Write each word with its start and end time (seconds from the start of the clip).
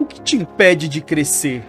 O 0.00 0.06
que 0.06 0.20
te 0.20 0.36
impede 0.36 0.88
de 0.88 1.00
crescer? 1.00 1.64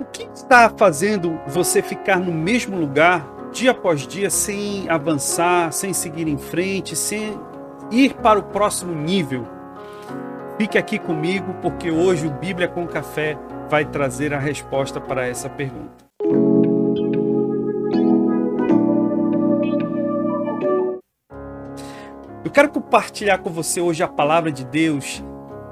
O 0.00 0.04
que 0.04 0.24
está 0.34 0.68
fazendo 0.68 1.38
você 1.46 1.80
ficar 1.80 2.18
no 2.18 2.32
mesmo 2.32 2.76
lugar 2.76 3.24
dia 3.52 3.70
após 3.70 4.06
dia 4.06 4.28
sem 4.28 4.88
avançar, 4.90 5.72
sem 5.72 5.92
seguir 5.92 6.26
em 6.26 6.36
frente, 6.36 6.96
sem 6.96 7.38
ir 7.90 8.14
para 8.14 8.40
o 8.40 8.42
próximo 8.42 8.92
nível? 8.92 9.46
Fique 10.58 10.76
aqui 10.76 10.98
comigo 10.98 11.54
porque 11.62 11.88
hoje 11.90 12.26
o 12.26 12.32
Bíblia 12.32 12.66
com 12.66 12.86
Café 12.86 13.38
vai 13.70 13.84
trazer 13.84 14.34
a 14.34 14.38
resposta 14.38 15.00
para 15.00 15.26
essa 15.26 15.48
pergunta. 15.48 16.04
Eu 22.44 22.50
quero 22.50 22.70
compartilhar 22.70 23.38
com 23.38 23.50
você 23.50 23.80
hoje 23.80 24.02
a 24.02 24.08
palavra 24.08 24.50
de 24.50 24.64
Deus, 24.64 25.22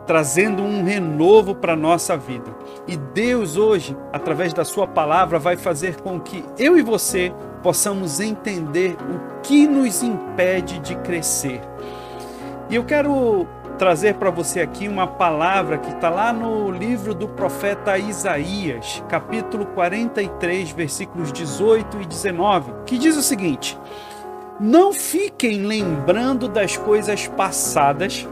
trazendo 0.06 0.62
um 0.62 0.84
renovo 0.84 1.54
para 1.54 1.72
a 1.72 1.76
nossa 1.76 2.16
vida. 2.16 2.54
E 2.86 2.96
Deus 2.96 3.56
hoje, 3.56 3.96
através 4.12 4.52
da 4.52 4.64
sua 4.64 4.86
palavra, 4.86 5.38
vai 5.38 5.56
fazer 5.56 6.00
com 6.00 6.20
que 6.20 6.44
eu 6.58 6.76
e 6.76 6.82
você 6.82 7.32
possamos 7.62 8.20
entender 8.20 8.96
o 9.00 9.40
que 9.42 9.66
nos 9.66 10.02
impede 10.02 10.78
de 10.80 10.94
crescer. 10.96 11.60
E 12.68 12.74
eu 12.74 12.84
quero 12.84 13.46
trazer 13.78 14.14
para 14.14 14.30
você 14.30 14.60
aqui 14.60 14.86
uma 14.86 15.06
palavra 15.06 15.78
que 15.78 15.90
está 15.90 16.08
lá 16.08 16.32
no 16.32 16.70
livro 16.70 17.14
do 17.14 17.28
profeta 17.28 17.98
Isaías, 17.98 19.02
capítulo 19.08 19.66
43, 19.66 20.70
versículos 20.70 21.32
18 21.32 22.02
e 22.02 22.06
19, 22.06 22.72
que 22.86 22.98
diz 22.98 23.16
o 23.16 23.22
seguinte: 23.22 23.78
não 24.60 24.92
fiquem 24.92 25.66
lembrando 25.66 26.48
das 26.48 26.76
coisas 26.76 27.26
passadas, 27.26 28.28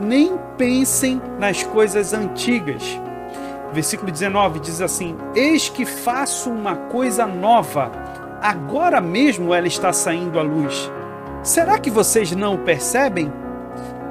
nem 0.00 0.38
pensem 0.56 1.20
nas 1.38 1.62
coisas 1.62 2.12
antigas. 2.12 2.82
Versículo 3.72 4.10
19 4.10 4.60
diz 4.60 4.80
assim: 4.80 5.16
Eis 5.34 5.68
que 5.68 5.84
faço 5.84 6.50
uma 6.50 6.74
coisa 6.74 7.26
nova, 7.26 7.90
agora 8.42 9.00
mesmo 9.00 9.54
ela 9.54 9.66
está 9.66 9.92
saindo 9.92 10.38
à 10.38 10.42
luz. 10.42 10.90
Será 11.42 11.78
que 11.78 11.90
vocês 11.90 12.32
não 12.32 12.58
percebem? 12.58 13.32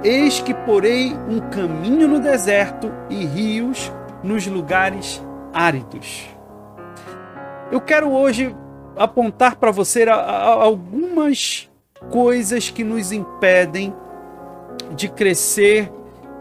Eis 0.04 0.40
que 0.40 0.54
porei 0.54 1.14
um 1.28 1.40
caminho 1.50 2.08
no 2.08 2.20
deserto 2.20 2.92
e 3.10 3.26
rios 3.26 3.92
nos 4.24 4.48
lugares 4.48 5.22
áridos. 5.54 6.28
Eu 7.72 7.82
quero 7.82 8.10
hoje 8.10 8.56
apontar 8.96 9.58
para 9.58 9.72
você 9.72 10.08
algumas 10.10 11.70
coisas 12.10 12.70
que 12.70 12.84
nos 12.84 13.12
impedem 13.12 13.94
de 15.00 15.08
crescer, 15.08 15.90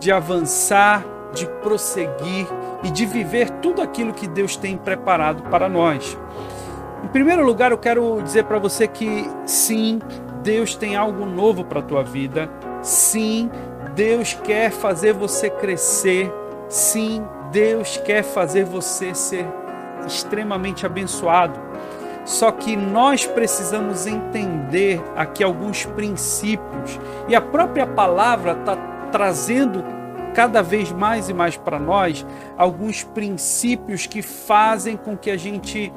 de 0.01 0.11
avançar, 0.11 1.05
de 1.33 1.47
prosseguir 1.62 2.48
e 2.83 2.91
de 2.91 3.06
viver 3.06 3.48
tudo 3.62 3.81
aquilo 3.81 4.12
que 4.12 4.27
Deus 4.27 4.56
tem 4.56 4.77
preparado 4.77 5.45
para 5.45 5.69
nós. 5.69 6.19
Em 7.05 7.06
primeiro 7.06 7.45
lugar, 7.45 7.70
eu 7.70 7.78
quero 7.78 8.20
dizer 8.20 8.45
para 8.45 8.59
você 8.59 8.89
que 8.89 9.31
sim, 9.47 10.00
Deus 10.42 10.75
tem 10.75 10.97
algo 10.97 11.25
novo 11.25 11.65
para 11.65 11.78
a 11.78 11.83
tua 11.83 12.03
vida. 12.03 12.50
Sim, 12.83 13.48
Deus 13.95 14.34
quer 14.34 14.72
fazer 14.72 15.12
você 15.12 15.48
crescer. 15.48 16.33
Sim, 16.69 17.25
Deus 17.53 17.97
quer 17.98 18.25
fazer 18.25 18.65
você 18.65 19.15
ser 19.15 19.47
extremamente 20.05 20.84
abençoado. 20.84 21.61
Só 22.29 22.53
que 22.53 22.77
nós 22.77 23.25
precisamos 23.25 24.07
entender 24.07 25.03
aqui 25.17 25.43
alguns 25.43 25.87
princípios. 25.87 27.01
E 27.27 27.34
a 27.34 27.41
própria 27.41 27.87
palavra 27.87 28.53
está 28.53 28.77
trazendo 29.11 29.83
cada 30.34 30.62
vez 30.62 30.93
mais 30.93 31.31
e 31.31 31.33
mais 31.33 31.56
para 31.56 31.79
nós 31.79 32.27
alguns 32.59 33.03
princípios 33.03 34.06
que 34.06 34.21
fazem 34.21 34.95
com 34.95 35.17
que 35.17 35.31
a 35.31 35.39
gente 35.39 35.91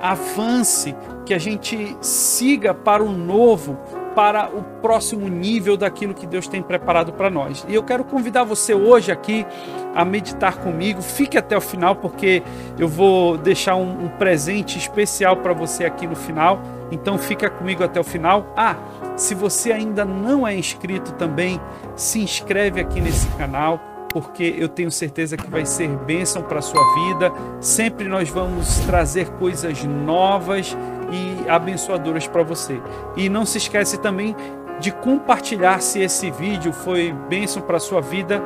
avance, 0.00 0.96
que 1.26 1.34
a 1.34 1.38
gente 1.38 1.94
siga 2.00 2.72
para 2.72 3.04
o 3.04 3.12
novo, 3.12 3.78
para 4.14 4.48
o 4.48 4.62
próximo 4.80 5.28
nível 5.28 5.76
daquilo 5.76 6.14
que 6.14 6.26
Deus 6.26 6.46
tem 6.46 6.62
preparado 6.62 7.12
para 7.12 7.28
nós. 7.28 7.64
E 7.68 7.74
eu 7.74 7.82
quero 7.82 8.04
convidar 8.04 8.44
você 8.44 8.74
hoje 8.74 9.10
aqui 9.10 9.46
a 9.94 10.04
meditar 10.04 10.58
comigo. 10.58 11.02
Fique 11.02 11.36
até 11.36 11.56
o 11.56 11.60
final, 11.60 11.96
porque 11.96 12.42
eu 12.78 12.88
vou 12.88 13.36
deixar 13.36 13.76
um, 13.76 14.04
um 14.04 14.08
presente 14.08 14.78
especial 14.78 15.38
para 15.38 15.52
você 15.52 15.84
aqui 15.84 16.06
no 16.06 16.16
final. 16.16 16.62
Então 16.90 17.18
fica 17.18 17.50
comigo 17.50 17.82
até 17.82 17.98
o 17.98 18.04
final. 18.04 18.52
Ah, 18.56 18.76
se 19.16 19.34
você 19.34 19.72
ainda 19.72 20.04
não 20.04 20.46
é 20.46 20.56
inscrito 20.56 21.12
também, 21.12 21.60
se 21.96 22.20
inscreve 22.20 22.80
aqui 22.80 23.00
nesse 23.00 23.26
canal 23.36 23.80
porque 24.14 24.54
eu 24.56 24.68
tenho 24.68 24.92
certeza 24.92 25.36
que 25.36 25.50
vai 25.50 25.66
ser 25.66 25.88
bênção 25.88 26.40
para 26.40 26.60
a 26.60 26.62
sua 26.62 26.80
vida. 26.94 27.32
Sempre 27.60 28.06
nós 28.06 28.28
vamos 28.28 28.78
trazer 28.86 29.28
coisas 29.30 29.82
novas 29.82 30.76
e 31.14 31.48
abençoadoras 31.48 32.26
para 32.26 32.42
você. 32.42 32.80
E 33.16 33.28
não 33.28 33.46
se 33.46 33.58
esquece 33.58 33.98
também 33.98 34.34
de 34.80 34.90
compartilhar 34.90 35.80
se 35.80 36.00
esse 36.00 36.30
vídeo 36.30 36.72
foi 36.72 37.12
bênção 37.28 37.62
para 37.62 37.78
sua 37.78 38.00
vida. 38.00 38.42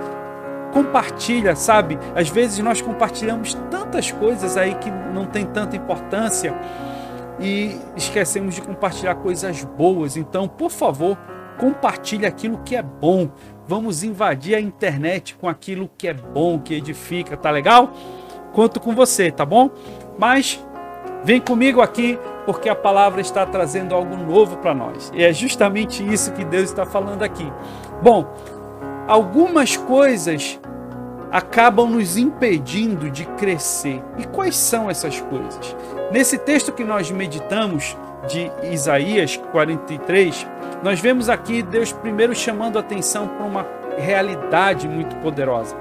Compartilha, 0.73 1.57
sabe? 1.57 1.99
Às 2.15 2.29
vezes 2.29 2.59
nós 2.59 2.83
compartilhamos 2.83 3.55
tantas 3.71 4.13
coisas 4.13 4.57
aí 4.57 4.75
que 4.75 4.91
não 4.91 5.27
tem 5.27 5.47
tanta 5.47 5.77
importância 5.77 6.55
e 7.41 7.77
esquecemos 7.97 8.55
de 8.55 8.63
compartilhar 8.63 9.15
coisas 9.15 9.65
boas. 9.65 10.17
Então, 10.17 10.47
por 10.47 10.71
favor, 10.71 11.17
compartilhe 11.59 12.27
aquilo 12.27 12.59
que 12.59 12.77
é 12.77 12.83
bom. 12.83 13.31
Vamos 13.67 14.03
invadir 14.03 14.55
a 14.55 14.61
internet 14.61 15.37
com 15.37 15.49
aquilo 15.49 15.91
que 15.97 16.09
é 16.09 16.15
bom, 16.15 16.59
que 16.59 16.75
edifica, 16.75 17.37
tá 17.37 17.51
legal? 17.51 17.93
Conto 18.53 18.81
com 18.81 18.95
você, 18.95 19.31
tá 19.31 19.47
bom? 19.47 19.71
Mas 20.19 20.63
vem 21.25 21.41
comigo 21.41 21.81
aqui 21.81 22.19
porque 22.47 22.69
a 22.69 22.75
palavra 22.75 23.21
está 23.21 23.45
trazendo 23.45 23.95
algo 23.95 24.17
novo 24.17 24.57
para 24.59 24.75
nós. 24.75 25.13
E 25.15 25.23
é 25.23 25.33
justamente 25.33 26.03
isso 26.03 26.33
que 26.33 26.45
Deus 26.45 26.65
está 26.65 26.87
falando 26.87 27.23
aqui. 27.23 27.53
Bom, 28.03 28.33
algumas 29.07 29.77
coisas 29.77 30.59
acabam 31.31 31.91
nos 31.91 32.17
impedindo 32.17 33.11
de 33.11 33.25
crescer. 33.25 34.03
E 34.17 34.25
quais 34.25 34.57
são 34.57 34.91
essas 34.91 35.21
coisas? 35.21 35.77
Nesse 36.11 36.39
texto 36.39 36.73
que 36.73 36.85
nós 36.85 37.11
meditamos 37.11 37.97
de 38.27 38.51
Isaías 38.73 39.37
43, 39.53 40.47
nós 40.83 41.01
vemos 41.01 41.29
aqui 41.29 41.63
Deus 41.63 41.93
primeiro 41.93 42.35
chamando 42.35 42.79
atenção 42.79 43.29
para 43.29 43.45
uma 43.45 43.67
realidade 43.99 44.89
muito 44.89 45.17
poderosa. 45.17 45.77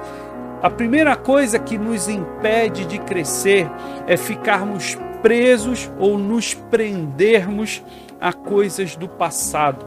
A 0.62 0.70
primeira 0.70 1.16
coisa 1.16 1.60
que 1.60 1.78
nos 1.78 2.10
impede 2.10 2.86
de 2.86 2.98
crescer 2.98 3.70
é 4.08 4.18
ficarmos 4.18 4.98
presos 5.28 5.92
ou 6.00 6.18
nos 6.18 6.54
prendermos 6.54 7.84
a 8.18 8.32
coisas 8.32 8.96
do 8.96 9.10
passado. 9.10 9.86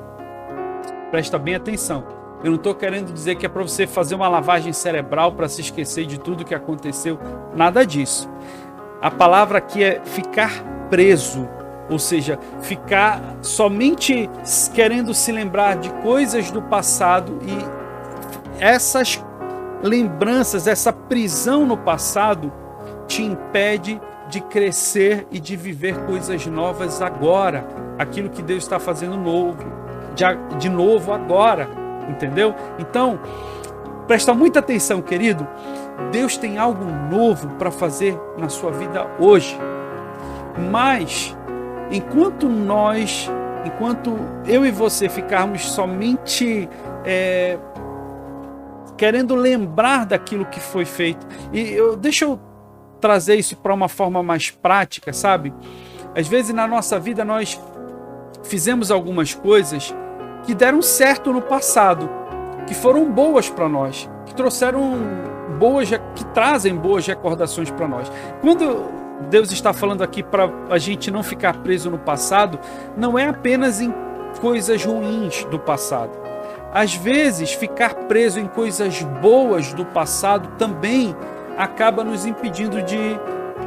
Presta 1.10 1.38
bem 1.38 1.54
atenção. 1.54 2.04
Eu 2.44 2.50
não 2.50 2.56
estou 2.56 2.74
querendo 2.74 3.10
dizer 3.10 3.36
que 3.36 3.46
é 3.46 3.48
para 3.48 3.62
você 3.62 3.86
fazer 3.86 4.14
uma 4.14 4.28
lavagem 4.28 4.70
cerebral 4.74 5.32
para 5.32 5.48
se 5.48 5.62
esquecer 5.62 6.04
de 6.04 6.20
tudo 6.20 6.44
que 6.44 6.54
aconteceu. 6.54 7.18
Nada 7.56 7.86
disso. 7.86 8.28
A 9.00 9.10
palavra 9.10 9.56
aqui 9.56 9.82
é 9.82 10.02
ficar 10.04 10.62
preso 10.90 11.48
ou 11.88 11.98
seja, 11.98 12.38
ficar 12.60 13.38
somente 13.40 14.28
querendo 14.74 15.14
se 15.14 15.32
lembrar 15.32 15.78
de 15.78 15.88
coisas 16.02 16.50
do 16.50 16.60
passado 16.60 17.38
e 17.40 18.62
essas 18.62 19.24
lembranças, 19.82 20.66
essa 20.66 20.92
prisão 20.92 21.64
no 21.64 21.78
passado 21.78 22.52
te 23.08 23.22
impede 23.22 23.98
de 24.30 24.40
crescer 24.40 25.26
e 25.30 25.40
de 25.40 25.56
viver 25.56 26.06
coisas 26.06 26.46
novas 26.46 27.02
agora, 27.02 27.66
aquilo 27.98 28.30
que 28.30 28.40
Deus 28.40 28.62
está 28.62 28.78
fazendo 28.78 29.16
novo, 29.16 29.64
de, 30.14 30.24
de 30.58 30.68
novo 30.68 31.12
agora, 31.12 31.68
entendeu? 32.08 32.54
Então, 32.78 33.18
presta 34.06 34.32
muita 34.32 34.60
atenção, 34.60 35.02
querido. 35.02 35.46
Deus 36.12 36.36
tem 36.36 36.58
algo 36.58 36.84
novo 36.84 37.48
para 37.56 37.70
fazer 37.70 38.18
na 38.38 38.48
sua 38.48 38.70
vida 38.70 39.06
hoje. 39.18 39.58
Mas 40.70 41.36
enquanto 41.90 42.48
nós, 42.48 43.28
enquanto 43.64 44.16
eu 44.46 44.64
e 44.64 44.70
você 44.70 45.08
ficarmos 45.08 45.70
somente 45.70 46.68
é, 47.04 47.58
querendo 48.96 49.34
lembrar 49.34 50.06
daquilo 50.06 50.46
que 50.46 50.60
foi 50.60 50.84
feito, 50.84 51.26
e 51.52 51.72
eu, 51.72 51.96
deixa 51.96 52.24
eu 52.24 52.38
trazer 53.00 53.36
isso 53.36 53.56
para 53.56 53.74
uma 53.74 53.88
forma 53.88 54.22
mais 54.22 54.50
prática, 54.50 55.12
sabe? 55.12 55.52
Às 56.14 56.28
vezes 56.28 56.54
na 56.54 56.66
nossa 56.66 56.98
vida 57.00 57.24
nós 57.24 57.60
fizemos 58.44 58.90
algumas 58.90 59.34
coisas 59.34 59.94
que 60.44 60.54
deram 60.54 60.82
certo 60.82 61.32
no 61.32 61.42
passado, 61.42 62.08
que 62.66 62.74
foram 62.74 63.10
boas 63.10 63.48
para 63.48 63.68
nós, 63.68 64.08
que 64.26 64.34
trouxeram 64.34 64.98
boas, 65.58 65.88
que 65.88 66.24
trazem 66.26 66.74
boas 66.74 67.06
recordações 67.06 67.70
para 67.70 67.88
nós. 67.88 68.10
Quando 68.40 69.00
Deus 69.28 69.52
está 69.52 69.72
falando 69.72 70.02
aqui 70.02 70.22
para 70.22 70.50
a 70.70 70.78
gente 70.78 71.10
não 71.10 71.22
ficar 71.22 71.58
preso 71.58 71.90
no 71.90 71.98
passado, 71.98 72.58
não 72.96 73.18
é 73.18 73.28
apenas 73.28 73.80
em 73.80 73.92
coisas 74.40 74.84
ruins 74.84 75.44
do 75.44 75.58
passado. 75.58 76.18
Às 76.72 76.94
vezes, 76.94 77.52
ficar 77.52 77.94
preso 77.94 78.38
em 78.38 78.46
coisas 78.46 79.02
boas 79.20 79.74
do 79.74 79.84
passado 79.84 80.48
também 80.56 81.14
acaba 81.60 82.02
nos 82.02 82.24
impedindo 82.24 82.82
de 82.82 82.98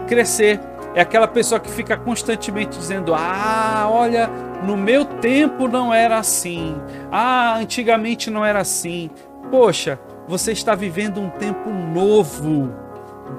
crescer. 0.07 0.59
É 0.95 1.01
aquela 1.01 1.27
pessoa 1.27 1.59
que 1.59 1.69
fica 1.69 1.97
constantemente 1.97 2.77
dizendo: 2.77 3.13
Ah, 3.15 3.87
olha, 3.89 4.29
no 4.63 4.75
meu 4.75 5.05
tempo 5.05 5.67
não 5.67 5.93
era 5.93 6.17
assim. 6.17 6.75
Ah, 7.11 7.55
antigamente 7.57 8.29
não 8.29 8.45
era 8.45 8.59
assim. 8.59 9.09
Poxa, 9.49 9.99
você 10.27 10.51
está 10.51 10.75
vivendo 10.75 11.19
um 11.19 11.29
tempo 11.29 11.69
novo. 11.69 12.73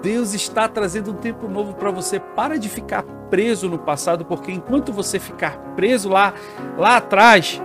Deus 0.02 0.34
está 0.34 0.68
trazendo 0.68 1.12
um 1.12 1.14
tempo 1.14 1.48
novo 1.48 1.74
para 1.74 1.90
você. 1.90 2.18
Para 2.18 2.58
de 2.58 2.68
ficar 2.68 3.02
preso 3.30 3.68
no 3.68 3.78
passado, 3.78 4.24
porque 4.24 4.52
enquanto 4.52 4.92
você 4.92 5.18
ficar 5.18 5.56
preso 5.76 6.08
lá, 6.08 6.34
lá 6.76 6.96
atrás, 6.96 7.60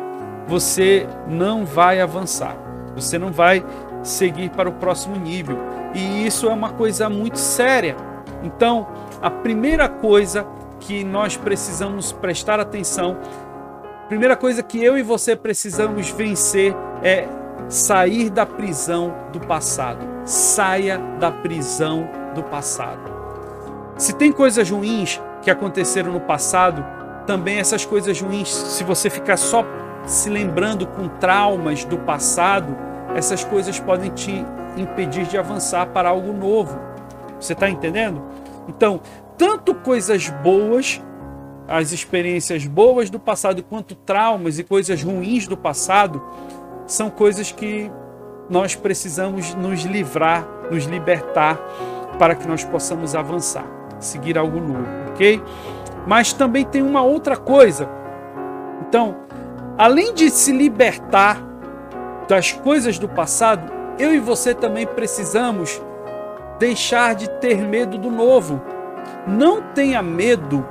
você 0.47 1.07
não 1.27 1.65
vai 1.65 1.99
avançar. 1.99 2.55
Você 2.95 3.17
não 3.17 3.31
vai 3.31 3.63
seguir 4.03 4.49
para 4.49 4.69
o 4.69 4.73
próximo 4.73 5.15
nível. 5.15 5.57
E 5.93 6.25
isso 6.25 6.47
é 6.47 6.53
uma 6.53 6.69
coisa 6.69 7.09
muito 7.09 7.37
séria. 7.37 7.95
Então, 8.43 8.87
a 9.21 9.29
primeira 9.29 9.89
coisa 9.89 10.45
que 10.79 11.03
nós 11.03 11.35
precisamos 11.35 12.11
prestar 12.11 12.59
atenção, 12.59 13.17
primeira 14.07 14.35
coisa 14.35 14.63
que 14.63 14.83
eu 14.83 14.97
e 14.97 15.03
você 15.03 15.35
precisamos 15.35 16.09
vencer 16.09 16.75
é 17.03 17.27
sair 17.67 18.29
da 18.29 18.45
prisão 18.45 19.13
do 19.31 19.39
passado. 19.39 20.05
Saia 20.25 20.97
da 21.19 21.31
prisão 21.31 22.07
do 22.33 22.43
passado. 22.43 23.19
Se 23.97 24.13
tem 24.13 24.31
coisas 24.31 24.69
ruins 24.69 25.21
que 25.41 25.51
aconteceram 25.51 26.13
no 26.13 26.21
passado, 26.21 26.85
também 27.25 27.59
essas 27.59 27.85
coisas 27.85 28.19
ruins, 28.19 28.49
se 28.49 28.83
você 28.83 29.09
ficar 29.09 29.37
só 29.37 29.65
se 30.05 30.29
lembrando 30.29 30.87
com 30.87 31.07
traumas 31.07 31.83
do 31.83 31.97
passado, 31.97 32.75
essas 33.15 33.43
coisas 33.43 33.79
podem 33.79 34.11
te 34.11 34.45
impedir 34.77 35.25
de 35.25 35.37
avançar 35.37 35.87
para 35.87 36.09
algo 36.09 36.31
novo. 36.33 36.79
Você 37.39 37.53
está 37.53 37.69
entendendo? 37.69 38.21
Então, 38.67 39.01
tanto 39.37 39.73
coisas 39.73 40.29
boas, 40.29 41.01
as 41.67 41.91
experiências 41.91 42.65
boas 42.65 43.09
do 43.09 43.19
passado, 43.19 43.63
quanto 43.63 43.95
traumas 43.95 44.59
e 44.59 44.63
coisas 44.63 45.01
ruins 45.01 45.47
do 45.47 45.57
passado, 45.57 46.21
são 46.85 47.09
coisas 47.09 47.51
que 47.51 47.91
nós 48.49 48.75
precisamos 48.75 49.53
nos 49.55 49.83
livrar, 49.83 50.47
nos 50.71 50.85
libertar, 50.85 51.59
para 52.17 52.35
que 52.35 52.47
nós 52.47 52.63
possamos 52.63 53.15
avançar, 53.15 53.65
seguir 53.99 54.37
algo 54.37 54.59
novo, 54.59 54.87
ok? 55.11 55.41
Mas 56.07 56.33
também 56.33 56.65
tem 56.65 56.81
uma 56.81 57.01
outra 57.01 57.37
coisa. 57.37 57.87
Então, 58.81 59.15
além 59.77 60.13
de 60.13 60.29
se 60.29 60.51
libertar 60.51 61.48
das 62.29 62.51
coisas 62.51 62.99
do 62.99 63.09
passado, 63.09 63.73
eu 63.97 64.13
e 64.13 64.19
você 64.19 64.53
também 64.53 64.85
precisamos 64.85 65.81
deixar 66.59 67.15
de 67.15 67.27
ter 67.27 67.57
medo 67.57 67.97
do 67.97 68.11
novo. 68.11 68.61
Não 69.27 69.63
tenha 69.73 70.03
medo 70.03 70.63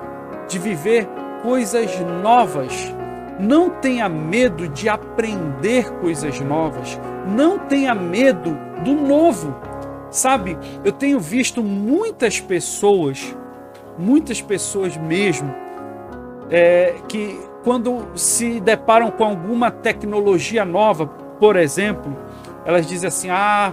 de 0.46 0.56
viver 0.56 1.08
coisas 1.42 1.98
novas. 2.22 2.72
Não 3.40 3.70
tenha 3.70 4.08
medo 4.08 4.68
de 4.68 4.88
aprender 4.88 5.90
coisas 5.94 6.38
novas. 6.40 6.98
Não 7.26 7.58
tenha 7.58 7.92
medo 7.92 8.56
do 8.84 8.92
novo. 8.92 9.52
Sabe, 10.12 10.56
eu 10.84 10.92
tenho 10.92 11.18
visto 11.18 11.60
muitas 11.60 12.40
pessoas, 12.40 13.36
muitas 13.98 14.40
pessoas 14.40 14.96
mesmo, 14.96 15.52
é, 16.48 16.94
que 17.08 17.38
quando 17.64 18.06
se 18.14 18.60
deparam 18.60 19.10
com 19.10 19.24
alguma 19.24 19.70
tecnologia 19.70 20.64
nova, 20.64 21.27
por 21.38 21.56
exemplo, 21.56 22.16
elas 22.64 22.86
dizem 22.86 23.08
assim: 23.08 23.30
ah, 23.30 23.72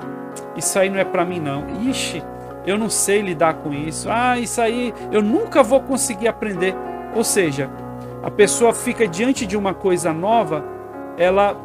isso 0.55 0.77
aí 0.77 0.89
não 0.89 0.99
é 0.99 1.05
para 1.05 1.25
mim 1.25 1.39
não. 1.39 1.65
Ixi, 1.81 2.23
eu 2.65 2.77
não 2.77 2.89
sei 2.89 3.21
lidar 3.21 3.55
com 3.55 3.73
isso. 3.73 4.09
Ah, 4.09 4.37
isso 4.37 4.61
aí 4.61 4.93
eu 5.11 5.21
nunca 5.21 5.61
vou 5.63 5.81
conseguir 5.81 6.27
aprender. 6.27 6.75
Ou 7.15 7.23
seja, 7.23 7.69
a 8.23 8.31
pessoa 8.31 8.73
fica 8.73 9.07
diante 9.07 9.45
de 9.45 9.55
uma 9.55 9.73
coisa 9.73 10.11
nova, 10.11 10.63
ela 11.17 11.55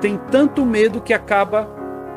tem 0.00 0.18
tanto 0.30 0.66
medo 0.66 1.00
que 1.00 1.14
acaba, 1.14 1.68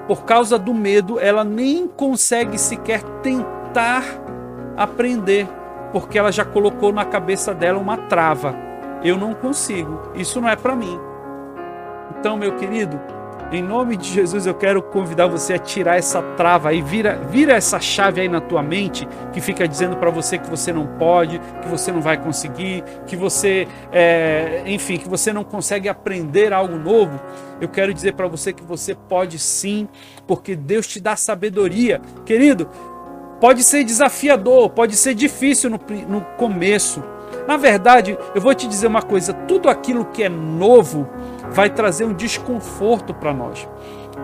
por 0.07 0.24
causa 0.24 0.57
do 0.57 0.74
medo, 0.74 1.19
ela 1.19 1.44
nem 1.44 1.88
consegue 1.88 2.57
sequer 2.57 3.04
tentar 3.22 4.04
aprender, 4.75 5.48
porque 5.92 6.18
ela 6.18 6.31
já 6.31 6.44
colocou 6.44 6.92
na 6.92 7.06
cabeça 7.06 7.54
dela 7.54 7.80
uma 7.80 7.98
trava. 7.98 8.56
Eu 9.04 9.18
não 9.18 9.33
consigo, 9.33 10.01
isso 10.16 10.42
não 10.42 10.50
é 10.50 10.56
para 10.56 10.75
mim. 10.75 11.00
Então, 12.18 12.36
meu 12.36 12.56
querido, 12.56 13.00
em 13.51 13.62
nome 13.62 13.95
de 13.95 14.09
Jesus, 14.09 14.45
eu 14.45 14.56
quero 14.56 14.81
convidar 14.81 15.27
você 15.27 15.53
a 15.53 15.59
tirar 15.59 15.97
essa 15.97 16.21
trava 16.21 16.69
aí, 16.69 16.81
vira, 16.81 17.15
vira 17.30 17.53
essa 17.53 17.80
chave 17.80 18.21
aí 18.21 18.27
na 18.27 18.42
tua 18.42 18.63
mente 18.63 19.07
que 19.31 19.39
fica 19.39 19.68
dizendo 19.68 19.97
para 19.97 20.09
você 20.09 20.38
que 20.38 20.50
você 20.50 20.74
não 20.74 20.88
pode, 20.97 21.39
que 21.62 21.68
você 21.68 21.92
não 21.92 22.01
vai 22.01 22.18
conseguir, 22.18 22.83
que 23.06 23.15
você, 23.15 23.68
é, 23.92 24.63
enfim, 24.65 24.97
que 24.97 25.07
você 25.07 25.31
não 25.31 25.44
consegue 25.44 25.88
aprender 25.88 26.53
algo 26.53 26.75
novo. 26.75 27.19
Eu 27.62 27.69
quero 27.69 27.94
dizer 27.94 28.13
para 28.13 28.27
você 28.27 28.51
que 28.51 28.63
você 28.63 28.95
pode 28.95 29.38
sim, 29.38 29.88
porque 30.25 30.56
Deus 30.56 30.88
te 30.88 31.00
dá 31.00 31.15
sabedoria, 31.15 32.01
querido. 32.25 32.68
Pode 33.39 33.63
ser 33.63 33.83
desafiador, 33.83 34.69
pode 34.69 34.95
ser 34.95 35.13
difícil 35.13 35.69
no, 35.69 35.80
no 36.07 36.21
começo. 36.38 37.03
Na 37.48 37.57
verdade, 37.57 38.18
eu 38.33 38.41
vou 38.41 38.56
te 38.56 38.68
dizer 38.68 38.88
uma 38.88 39.01
coisa: 39.01 39.33
tudo 39.33 39.69
aquilo 39.69 40.06
que 40.06 40.24
é 40.24 40.30
novo 40.30 41.07
vai 41.55 41.69
trazer 41.69 42.03
um 42.03 42.13
desconforto 42.13 43.13
para 43.13 43.33
nós. 43.33 43.67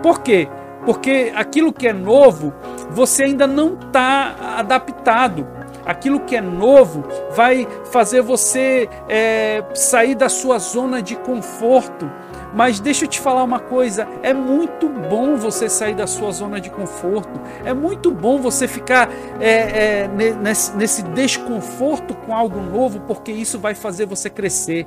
Por 0.02 0.20
quê? 0.20 0.48
Porque 0.84 1.32
aquilo 1.34 1.72
que 1.72 1.88
é 1.88 1.92
novo, 1.92 2.52
você 2.90 3.24
ainda 3.24 3.46
não 3.46 3.74
está 3.74 4.58
adaptado. 4.58 5.48
Aquilo 5.84 6.20
que 6.20 6.36
é 6.36 6.40
novo 6.40 7.04
vai 7.34 7.66
fazer 7.90 8.20
você 8.20 8.88
é, 9.08 9.64
sair 9.74 10.14
da 10.14 10.28
sua 10.28 10.58
zona 10.58 11.00
de 11.00 11.16
conforto. 11.16 12.08
Mas 12.54 12.78
deixa 12.78 13.06
eu 13.06 13.08
te 13.08 13.18
falar 13.18 13.42
uma 13.42 13.58
coisa: 13.58 14.06
é 14.22 14.34
muito 14.34 14.88
bom 14.88 15.36
você 15.36 15.70
sair 15.70 15.94
da 15.94 16.06
sua 16.06 16.30
zona 16.30 16.60
de 16.60 16.68
conforto, 16.70 17.40
é 17.64 17.72
muito 17.72 18.10
bom 18.10 18.38
você 18.38 18.68
ficar 18.68 19.08
é, 19.40 20.02
é, 20.04 20.08
nesse, 20.08 20.76
nesse 20.76 21.02
desconforto 21.02 22.14
com 22.14 22.34
algo 22.34 22.60
novo, 22.60 23.00
porque 23.00 23.32
isso 23.32 23.58
vai 23.58 23.74
fazer 23.74 24.06
você 24.06 24.28
crescer. 24.28 24.86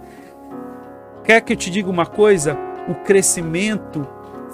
Quer 1.26 1.42
que 1.42 1.54
eu 1.54 1.58
te 1.58 1.72
diga 1.72 1.90
uma 1.90 2.06
coisa? 2.06 2.56
O 2.88 2.94
crescimento 2.94 4.08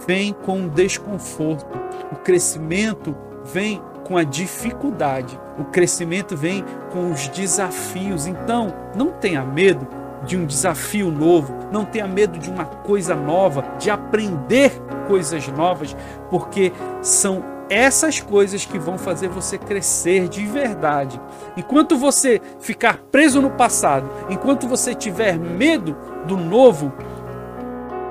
vem 0.07 0.31
com 0.31 0.65
o 0.65 0.69
desconforto, 0.69 1.77
o 2.13 2.15
crescimento 2.15 3.13
vem 3.43 3.81
com 4.05 4.15
a 4.15 4.23
dificuldade, 4.23 5.37
o 5.59 5.65
crescimento 5.65 6.35
vem 6.37 6.63
com 6.89 7.11
os 7.11 7.27
desafios. 7.27 8.25
Então, 8.25 8.73
não 8.95 9.11
tenha 9.11 9.43
medo 9.43 9.85
de 10.25 10.37
um 10.37 10.45
desafio 10.45 11.11
novo, 11.11 11.53
não 11.73 11.83
tenha 11.83 12.07
medo 12.07 12.39
de 12.39 12.49
uma 12.49 12.63
coisa 12.63 13.15
nova, 13.15 13.65
de 13.77 13.89
aprender 13.89 14.71
coisas 15.09 15.45
novas, 15.49 15.93
porque 16.29 16.71
são 17.01 17.43
essas 17.71 18.19
coisas 18.19 18.65
que 18.65 18.77
vão 18.77 18.97
fazer 18.97 19.29
você 19.29 19.57
crescer 19.57 20.27
de 20.27 20.45
verdade. 20.45 21.19
Enquanto 21.55 21.97
você 21.97 22.41
ficar 22.59 22.97
preso 23.09 23.41
no 23.41 23.51
passado, 23.51 24.11
enquanto 24.29 24.67
você 24.67 24.93
tiver 24.93 25.39
medo 25.39 25.95
do 26.27 26.35
novo, 26.35 26.91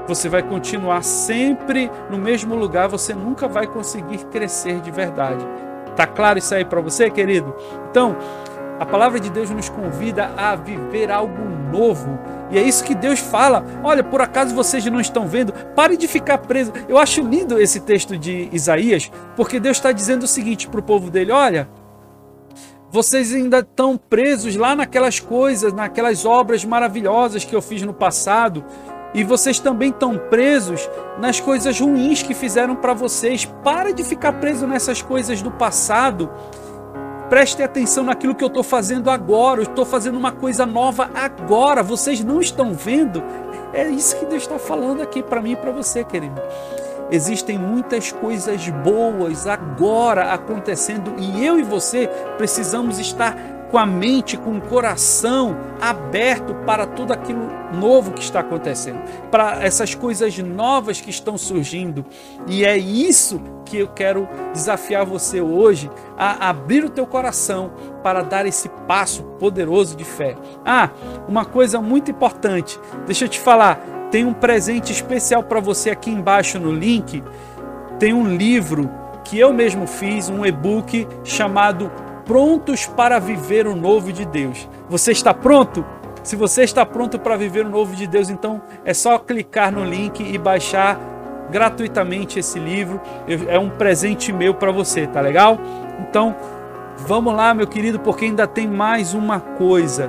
você 0.09 0.31
vai 0.31 0.43
continuar 0.43 1.05
sempre 1.05 1.91
no 2.09 2.17
mesmo 2.17 2.55
lugar, 2.55 2.89
você 2.89 3.13
nunca 3.13 3.47
vai 3.47 3.67
conseguir 3.67 4.25
crescer 4.29 4.81
de 4.81 4.91
verdade. 4.91 5.47
Tá 5.95 6.07
claro 6.07 6.39
isso 6.39 6.55
aí 6.55 6.65
para 6.65 6.81
você, 6.81 7.11
querido? 7.11 7.55
Então, 7.91 8.17
a 8.81 8.87
palavra 8.87 9.21
de 9.21 9.29
Deus 9.29 9.51
nos 9.51 9.69
convida 9.69 10.33
a 10.39 10.57
viver 10.57 11.11
algo 11.11 11.45
novo. 11.71 12.19
E 12.51 12.59
é 12.59 12.63
isso 12.63 12.83
que 12.83 12.95
Deus 12.95 13.19
fala. 13.19 13.63
Olha, 13.85 14.03
por 14.03 14.23
acaso 14.23 14.55
vocês 14.55 14.87
não 14.87 14.99
estão 14.99 15.29
vendo? 15.29 15.53
Pare 15.77 15.99
de 15.99 16.09
ficar 16.09 16.39
preso. 16.39 16.73
Eu 16.89 16.97
acho 16.97 17.21
lindo 17.21 17.61
esse 17.61 17.81
texto 17.81 18.17
de 18.17 18.49
Isaías, 18.51 19.13
porque 19.37 19.61
Deus 19.61 19.77
está 19.77 19.93
dizendo 19.93 20.23
o 20.23 20.27
seguinte 20.27 20.67
para 20.67 20.81
o 20.81 20.83
povo 20.83 21.11
dele: 21.11 21.31
olha, 21.31 21.69
vocês 22.91 23.35
ainda 23.35 23.59
estão 23.59 23.99
presos 23.99 24.57
lá 24.57 24.75
naquelas 24.75 25.21
coisas, 25.21 25.75
naquelas 25.75 26.25
obras 26.25 26.65
maravilhosas 26.65 27.45
que 27.45 27.55
eu 27.55 27.61
fiz 27.61 27.83
no 27.83 27.93
passado. 27.93 28.65
E 29.13 29.23
vocês 29.23 29.59
também 29.59 29.91
estão 29.91 30.17
presos 30.17 30.89
nas 31.19 31.39
coisas 31.39 31.79
ruins 31.79 32.23
que 32.23 32.33
fizeram 32.33 32.75
para 32.75 32.95
vocês. 32.95 33.45
Para 33.63 33.93
de 33.93 34.03
ficar 34.03 34.33
preso 34.41 34.67
nessas 34.67 35.03
coisas 35.03 35.43
do 35.43 35.51
passado 35.51 36.31
Prestem 37.31 37.65
atenção 37.65 38.03
naquilo 38.03 38.35
que 38.35 38.43
eu 38.43 38.49
estou 38.49 38.65
fazendo 38.65 39.09
agora. 39.09 39.61
Eu 39.61 39.71
estou 39.71 39.87
fazendo 39.87 40.19
uma 40.19 40.33
coisa 40.33 40.67
nova 40.67 41.09
agora. 41.15 41.81
Vocês 41.81 42.25
não 42.25 42.41
estão 42.41 42.75
vendo? 42.75 43.23
É 43.73 43.89
isso 43.89 44.17
que 44.17 44.27
Deus 44.27 44.43
está 44.43 44.59
falando 44.59 45.01
aqui 45.01 45.23
para 45.23 45.41
mim 45.41 45.53
e 45.53 45.57
para 45.57 45.71
você, 45.71 46.03
querido. 46.03 46.43
Existem 47.09 47.57
muitas 47.57 48.11
coisas 48.11 48.69
boas 48.69 49.47
agora 49.47 50.33
acontecendo 50.33 51.15
e 51.19 51.47
eu 51.47 51.57
e 51.57 51.63
você 51.63 52.09
precisamos 52.37 52.99
estar 52.99 53.37
com 53.71 53.79
a 53.79 53.87
mente, 53.87 54.37
com 54.37 54.57
o 54.57 54.61
coração 54.61 55.57
aberto 55.81 56.55
para 56.67 56.87
tudo 56.87 57.13
aquilo 57.13 57.49
novo 57.73 58.13
que 58.13 58.23
está 58.23 58.41
acontecendo, 58.41 59.01
para 59.31 59.63
essas 59.65 59.95
coisas 59.95 60.37
novas 60.39 61.01
que 61.01 61.11
estão 61.11 61.39
surgindo. 61.39 62.05
E 62.49 62.65
é 62.65 62.77
isso 62.77 63.41
que 63.65 63.79
eu 63.79 63.89
quero 63.89 64.29
desafiar 64.53 65.07
você 65.07 65.41
hoje 65.41 65.89
a 66.19 66.49
abrir 66.49 66.85
o 66.85 66.91
teu 66.91 67.07
coração 67.07 67.73
para 68.03 68.23
dar 68.23 68.45
esse 68.45 68.69
passo 68.89 69.23
poderoso 69.39 69.97
de 69.97 70.05
fé. 70.05 70.37
Ah, 70.65 70.91
uma 71.29 71.45
coisa 71.45 71.81
muito 71.81 72.11
importante, 72.11 72.79
deixa 73.07 73.25
eu 73.25 73.29
te 73.29 73.39
falar, 73.39 73.81
tem 74.11 74.25
um 74.25 74.35
presente 74.35 74.93
especial 74.93 75.45
para 75.45 75.61
você 75.61 75.91
aqui 75.91 76.11
embaixo 76.11 76.59
no 76.59 76.73
link. 76.73 77.23
Tem 77.99 78.13
um 78.13 78.35
livro 78.35 78.91
que 79.25 79.39
eu 79.39 79.53
mesmo 79.53 79.87
fiz, 79.87 80.29
um 80.29 80.45
e-book 80.45 81.07
chamado 81.23 81.93
Prontos 82.31 82.87
para 82.87 83.19
Viver 83.19 83.67
o 83.67 83.75
Novo 83.75 84.13
de 84.13 84.25
Deus. 84.25 84.69
Você 84.89 85.11
está 85.11 85.35
pronto? 85.35 85.85
Se 86.23 86.37
você 86.37 86.63
está 86.63 86.87
pronto 86.87 87.19
para 87.19 87.37
viver 87.37 87.67
o 87.67 87.69
novo 87.69 87.97
de 87.97 88.07
Deus, 88.07 88.31
então 88.31 88.63
é 88.85 88.95
só 88.95 89.19
clicar 89.19 89.73
no 89.73 89.85
link 89.85 90.23
e 90.23 90.39
baixar 90.39 90.97
gratuitamente 91.51 92.39
esse 92.39 92.61
livro. 92.61 93.01
É 93.49 93.59
um 93.59 93.69
presente 93.69 94.33
meu 94.33 94.55
para 94.55 94.71
você, 94.71 95.09
tá 95.09 95.21
legal? 95.21 95.59
Então, 95.99 96.37
vamos 96.99 97.35
lá, 97.35 97.53
meu 97.53 97.67
querido, 97.67 97.99
porque 97.99 98.27
ainda 98.27 98.47
tem 98.47 98.69
mais 98.69 99.13
uma 99.13 99.41
coisa, 99.41 100.09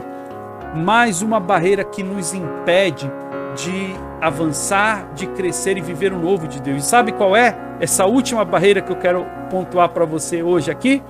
mais 0.75 1.23
uma 1.23 1.39
barreira 1.39 1.83
que 1.83 2.03
nos 2.03 2.35
impede 2.35 3.11
de 3.55 3.95
avançar, 4.21 5.11
de 5.15 5.25
crescer 5.25 5.75
e 5.75 5.81
viver 5.81 6.13
o 6.13 6.19
novo 6.19 6.47
de 6.47 6.61
Deus. 6.61 6.83
E 6.83 6.87
sabe 6.87 7.13
qual 7.13 7.35
é 7.35 7.57
essa 7.79 8.05
última 8.05 8.45
barreira 8.45 8.79
que 8.79 8.91
eu 8.91 8.97
quero 8.97 9.25
pontuar 9.49 9.89
para 9.89 10.05
você 10.05 10.43
hoje 10.43 10.69
aqui? 10.69 11.01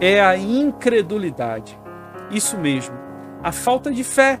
É 0.00 0.20
a 0.20 0.36
incredulidade. 0.36 1.78
Isso 2.30 2.56
mesmo, 2.56 2.96
a 3.42 3.52
falta 3.52 3.90
de 3.90 4.02
fé. 4.02 4.40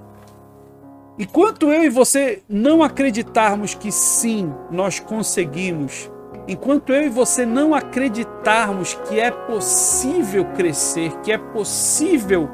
Enquanto 1.18 1.70
eu 1.70 1.84
e 1.84 1.90
você 1.90 2.42
não 2.48 2.82
acreditarmos 2.82 3.74
que 3.74 3.92
sim, 3.92 4.50
nós 4.70 4.98
conseguimos, 4.98 6.10
enquanto 6.48 6.94
eu 6.94 7.02
e 7.02 7.08
você 7.10 7.44
não 7.44 7.74
acreditarmos 7.74 8.94
que 9.06 9.20
é 9.20 9.30
possível 9.30 10.46
crescer, 10.56 11.12
que 11.20 11.30
é 11.30 11.36
possível 11.36 12.48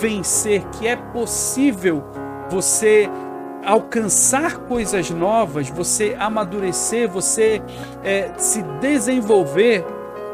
vencer, 0.00 0.64
que 0.70 0.86
é 0.86 0.96
possível 0.96 2.02
você 2.48 3.10
alcançar 3.64 4.58
coisas 4.60 5.10
novas, 5.10 5.68
você 5.68 6.16
amadurecer, 6.18 7.08
você 7.08 7.60
é, 8.02 8.32
se 8.38 8.62
desenvolver, 8.80 9.84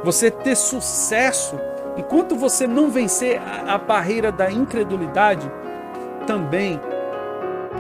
você 0.04 0.30
ter 0.30 0.54
sucesso, 0.54 1.58
enquanto 1.96 2.34
você 2.36 2.66
não 2.66 2.90
vencer 2.90 3.40
a, 3.66 3.78
barreira 3.78 4.32
da 4.32 4.50
incredulidade, 4.50 5.50
também 6.26 6.80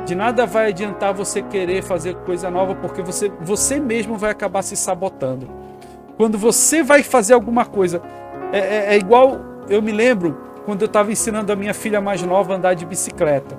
de 0.04 0.14
nada 0.14 0.46
vai 0.46 0.68
adiantar 0.68 1.14
você 1.14 1.40
querer 1.42 1.82
fazer 1.82 2.14
coisa 2.16 2.50
nova, 2.50 2.74
porque 2.74 3.02
você, 3.02 3.32
você 3.40 3.80
mesmo 3.80 4.16
vai 4.16 4.30
acabar 4.30 4.62
se 4.62 4.76
sabotando. 4.76 5.48
Quando 6.16 6.36
você 6.36 6.82
vai 6.82 7.02
fazer 7.02 7.34
alguma 7.34 7.64
coisa, 7.64 8.02
é, 8.52 8.58
é, 8.58 8.94
é 8.94 8.96
igual 8.96 9.40
eu 9.68 9.80
me 9.80 9.92
lembro 9.92 10.38
quando 10.64 10.82
eu 10.82 10.86
estava 10.86 11.10
ensinando 11.10 11.52
a 11.52 11.56
minha 11.56 11.74
filha 11.74 12.00
mais 12.00 12.22
nova 12.22 12.52
a 12.52 12.56
andar 12.56 12.74
de 12.74 12.84
bicicleta. 12.84 13.58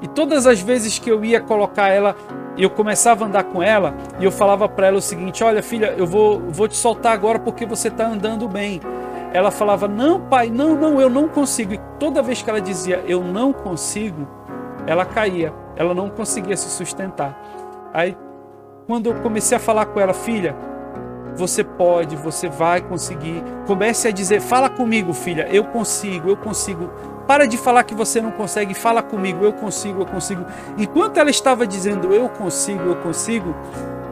E 0.00 0.06
todas 0.08 0.46
as 0.46 0.60
vezes 0.60 0.98
que 0.98 1.10
eu 1.10 1.24
ia 1.24 1.40
colocar 1.40 1.88
ela, 1.88 2.16
eu 2.56 2.70
começava 2.70 3.24
a 3.24 3.28
andar 3.28 3.44
com 3.44 3.62
ela 3.62 3.94
e 4.20 4.24
eu 4.24 4.30
falava 4.30 4.68
para 4.68 4.88
ela 4.88 4.98
o 4.98 5.02
seguinte: 5.02 5.42
Olha, 5.42 5.62
filha, 5.62 5.94
eu 5.96 6.06
vou, 6.06 6.40
vou 6.48 6.68
te 6.68 6.76
soltar 6.76 7.12
agora 7.12 7.38
porque 7.38 7.66
você 7.66 7.88
está 7.88 8.06
andando 8.06 8.48
bem. 8.48 8.80
Ela 9.32 9.50
falava: 9.50 9.86
Não, 9.86 10.20
pai, 10.20 10.50
não, 10.50 10.74
não, 10.74 11.00
eu 11.00 11.10
não 11.10 11.28
consigo. 11.28 11.74
E 11.74 11.80
toda 11.98 12.22
vez 12.22 12.42
que 12.42 12.50
ela 12.50 12.60
dizia 12.60 13.02
eu 13.06 13.22
não 13.22 13.52
consigo, 13.52 14.26
ela 14.86 15.04
caía, 15.04 15.52
ela 15.76 15.94
não 15.94 16.08
conseguia 16.08 16.56
se 16.56 16.68
sustentar. 16.70 17.38
Aí, 17.92 18.16
quando 18.86 19.06
eu 19.06 19.14
comecei 19.16 19.56
a 19.56 19.60
falar 19.60 19.86
com 19.86 20.00
ela, 20.00 20.14
filha, 20.14 20.56
você 21.36 21.62
pode, 21.62 22.16
você 22.16 22.48
vai 22.48 22.80
conseguir. 22.80 23.42
Comece 23.66 24.08
a 24.08 24.10
dizer: 24.10 24.40
Fala 24.40 24.68
comigo, 24.68 25.12
filha, 25.12 25.46
eu 25.50 25.64
consigo, 25.64 26.28
eu 26.28 26.36
consigo. 26.36 26.90
Para 27.26 27.46
de 27.46 27.58
falar 27.58 27.84
que 27.84 27.94
você 27.94 28.22
não 28.22 28.30
consegue, 28.30 28.72
fala 28.72 29.02
comigo, 29.02 29.44
eu 29.44 29.52
consigo, 29.52 30.00
eu 30.00 30.06
consigo. 30.06 30.46
Enquanto 30.78 31.18
ela 31.18 31.28
estava 31.28 31.66
dizendo 31.66 32.14
eu 32.14 32.26
consigo, 32.30 32.82
eu 32.84 32.96
consigo, 32.96 33.54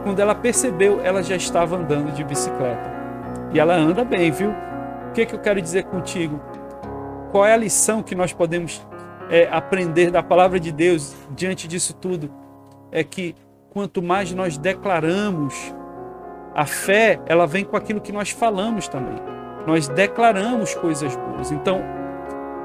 quando 0.03 0.19
ela 0.19 0.35
percebeu, 0.35 1.01
ela 1.03 1.23
já 1.23 1.35
estava 1.35 1.75
andando 1.75 2.13
de 2.13 2.23
bicicleta. 2.23 2.95
E 3.51 3.59
ela 3.59 3.73
anda 3.73 4.05
bem, 4.05 4.29
viu? 4.29 4.53
O 5.09 5.11
que, 5.13 5.25
que 5.25 5.35
eu 5.35 5.39
quero 5.39 5.61
dizer 5.61 5.83
contigo? 5.85 6.39
Qual 7.31 7.45
é 7.45 7.53
a 7.53 7.57
lição 7.57 8.03
que 8.03 8.15
nós 8.15 8.33
podemos 8.33 8.85
é, 9.29 9.47
aprender 9.51 10.11
da 10.11 10.23
palavra 10.23 10.59
de 10.59 10.71
Deus 10.71 11.15
diante 11.31 11.67
disso 11.67 11.93
tudo? 11.93 12.31
É 12.91 13.03
que 13.03 13.35
quanto 13.71 14.01
mais 14.01 14.31
nós 14.33 14.57
declaramos, 14.57 15.73
a 16.57 16.65
fé, 16.65 17.19
ela 17.27 17.45
vem 17.45 17.63
com 17.63 17.77
aquilo 17.77 18.01
que 18.01 18.11
nós 18.11 18.31
falamos 18.31 18.87
também. 18.87 19.15
Nós 19.67 19.87
declaramos 19.87 20.73
coisas 20.73 21.15
boas. 21.15 21.51
Então, 21.51 21.81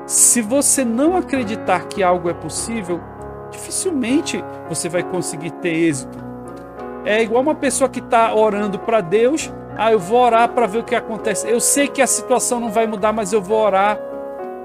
se 0.06 0.40
você 0.40 0.84
não 0.84 1.14
acreditar 1.16 1.86
que 1.88 2.02
algo 2.02 2.30
é 2.30 2.34
possível, 2.34 3.00
dificilmente 3.50 4.42
você 4.68 4.88
vai 4.88 5.02
conseguir 5.02 5.50
ter 5.50 5.74
êxito. 5.74 6.16
É 7.04 7.22
igual 7.22 7.42
uma 7.42 7.54
pessoa 7.54 7.90
que 7.90 8.00
está 8.00 8.34
orando 8.34 8.78
para 8.78 9.00
Deus. 9.00 9.52
Ah, 9.76 9.90
eu 9.90 9.98
vou 9.98 10.20
orar 10.20 10.48
para 10.50 10.66
ver 10.66 10.78
o 10.78 10.84
que 10.84 10.94
acontece. 10.94 11.48
Eu 11.48 11.60
sei 11.60 11.88
que 11.88 12.02
a 12.02 12.06
situação 12.06 12.60
não 12.60 12.70
vai 12.70 12.86
mudar, 12.86 13.12
mas 13.12 13.32
eu 13.32 13.40
vou 13.40 13.64
orar. 13.64 13.98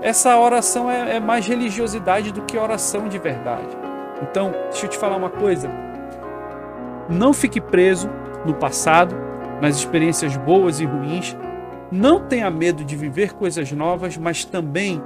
Essa 0.01 0.37
oração 0.37 0.91
é, 0.91 1.15
é 1.15 1.19
mais 1.19 1.47
religiosidade 1.47 2.31
do 2.31 2.41
que 2.41 2.57
oração 2.57 3.07
de 3.07 3.17
verdade. 3.17 3.77
Então, 4.21 4.51
deixa 4.69 4.85
eu 4.85 4.89
te 4.89 4.97
falar 4.97 5.15
uma 5.15 5.29
coisa. 5.29 5.69
Não 7.09 7.33
fique 7.33 7.61
preso 7.61 8.09
no 8.45 8.53
passado, 8.53 9.15
nas 9.61 9.77
experiências 9.77 10.35
boas 10.37 10.79
e 10.79 10.85
ruins. 10.85 11.35
Não 11.91 12.19
tenha 12.19 12.49
medo 12.51 12.83
de 12.83 12.95
viver 12.95 13.33
coisas 13.33 13.71
novas, 13.71 14.17
mas 14.17 14.43
também 14.43 15.01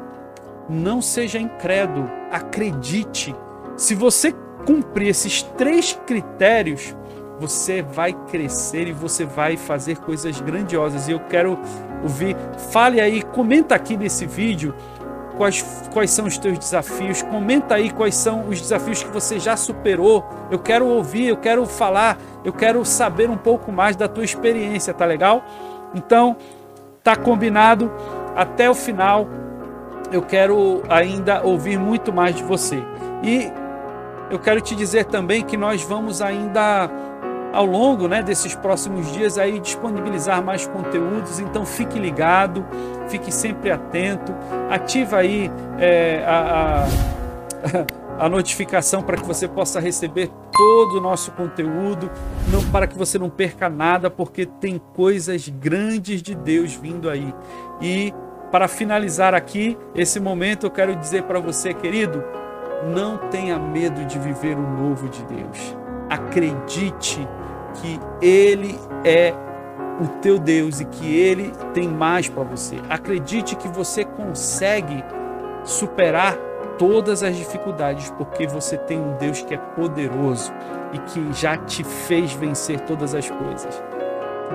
não 0.67 1.01
seja 1.01 1.39
incrédulo, 1.39 2.09
acredite. 2.31 3.35
Se 3.75 3.93
você 3.93 4.33
cumprir 4.65 5.09
esses 5.09 5.43
três 5.43 5.93
critérios, 6.05 6.95
você 7.41 7.81
vai 7.81 8.13
crescer 8.13 8.87
e 8.87 8.93
você 8.93 9.25
vai 9.25 9.57
fazer 9.57 9.97
coisas 9.97 10.39
grandiosas. 10.39 11.07
E 11.07 11.11
eu 11.11 11.19
quero 11.21 11.57
ouvir, 12.03 12.37
fale 12.71 13.01
aí, 13.01 13.23
comenta 13.23 13.73
aqui 13.73 13.97
nesse 13.97 14.27
vídeo 14.27 14.75
quais, 15.37 15.65
quais 15.91 16.11
são 16.11 16.27
os 16.27 16.37
teus 16.37 16.59
desafios, 16.59 17.23
comenta 17.23 17.73
aí 17.73 17.89
quais 17.89 18.13
são 18.13 18.47
os 18.47 18.61
desafios 18.61 19.01
que 19.01 19.09
você 19.09 19.39
já 19.39 19.57
superou. 19.57 20.23
Eu 20.51 20.59
quero 20.59 20.85
ouvir, 20.85 21.29
eu 21.29 21.37
quero 21.37 21.65
falar, 21.65 22.19
eu 22.45 22.53
quero 22.53 22.85
saber 22.85 23.27
um 23.27 23.37
pouco 23.37 23.71
mais 23.71 23.95
da 23.95 24.07
tua 24.07 24.23
experiência, 24.23 24.93
tá 24.93 25.05
legal? 25.05 25.43
Então, 25.95 26.37
tá 27.03 27.15
combinado. 27.15 27.91
Até 28.35 28.69
o 28.69 28.75
final 28.75 29.27
eu 30.11 30.21
quero 30.21 30.83
ainda 30.87 31.41
ouvir 31.41 31.79
muito 31.79 32.13
mais 32.13 32.35
de 32.35 32.43
você. 32.43 32.83
E 33.23 33.51
eu 34.29 34.37
quero 34.37 34.61
te 34.61 34.75
dizer 34.75 35.05
também 35.05 35.43
que 35.43 35.57
nós 35.57 35.81
vamos 35.83 36.21
ainda 36.21 36.89
ao 37.53 37.65
longo 37.65 38.07
né, 38.07 38.23
desses 38.23 38.55
próximos 38.55 39.11
dias 39.11 39.37
aí 39.37 39.59
disponibilizar 39.59 40.43
mais 40.43 40.65
conteúdos, 40.65 41.39
então 41.39 41.65
fique 41.65 41.99
ligado, 41.99 42.65
fique 43.07 43.31
sempre 43.31 43.71
atento, 43.71 44.33
ativa 44.69 45.17
aí 45.17 45.51
é, 45.77 46.23
a, 46.25 46.85
a, 48.17 48.25
a 48.25 48.29
notificação 48.29 49.01
para 49.01 49.17
que 49.17 49.25
você 49.25 49.47
possa 49.47 49.79
receber 49.79 50.29
todo 50.51 50.97
o 50.97 51.01
nosso 51.01 51.31
conteúdo, 51.31 52.09
não 52.51 52.63
para 52.71 52.87
que 52.87 52.97
você 52.97 53.17
não 53.17 53.29
perca 53.29 53.69
nada, 53.69 54.09
porque 54.09 54.45
tem 54.45 54.79
coisas 54.93 55.49
grandes 55.49 56.21
de 56.21 56.35
Deus 56.35 56.73
vindo 56.73 57.09
aí. 57.09 57.33
E 57.81 58.13
para 58.51 58.67
finalizar 58.67 59.33
aqui 59.33 59.77
esse 59.95 60.19
momento, 60.19 60.65
eu 60.65 60.71
quero 60.71 60.95
dizer 60.95 61.23
para 61.23 61.39
você, 61.39 61.73
querido, 61.73 62.23
não 62.93 63.17
tenha 63.29 63.57
medo 63.57 64.05
de 64.05 64.19
viver 64.19 64.55
o 64.57 64.61
novo 64.61 65.07
de 65.09 65.23
Deus. 65.25 65.75
Acredite 66.09 67.27
que 67.73 67.99
Ele 68.21 68.79
é 69.03 69.33
o 70.01 70.07
teu 70.21 70.39
Deus 70.39 70.79
e 70.79 70.85
que 70.85 71.15
Ele 71.15 71.51
tem 71.73 71.87
mais 71.87 72.27
para 72.27 72.43
você. 72.43 72.77
Acredite 72.89 73.55
que 73.55 73.67
você 73.67 74.03
consegue 74.03 75.03
superar 75.63 76.35
todas 76.77 77.21
as 77.21 77.35
dificuldades, 77.35 78.09
porque 78.17 78.47
você 78.47 78.77
tem 78.77 78.99
um 78.99 79.15
Deus 79.17 79.41
que 79.43 79.53
é 79.53 79.57
poderoso 79.57 80.51
e 80.93 80.97
que 80.99 81.33
já 81.33 81.55
te 81.57 81.83
fez 81.83 82.33
vencer 82.33 82.79
todas 82.81 83.13
as 83.13 83.29
coisas. 83.29 83.83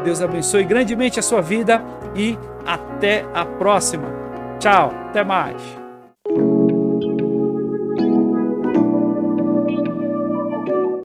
Deus 0.04 0.20
abençoe 0.20 0.64
grandemente 0.64 1.18
a 1.18 1.22
sua 1.22 1.40
vida 1.40 1.82
e 2.14 2.38
até 2.66 3.24
a 3.32 3.44
próxima. 3.44 4.08
Tchau, 4.58 4.92
até 5.08 5.24
mais. 5.24 5.85